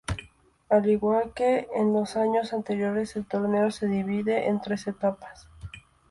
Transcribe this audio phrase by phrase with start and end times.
[0.67, 5.47] Al igual que en los años anteriores, el torneo se divide en tres etapas.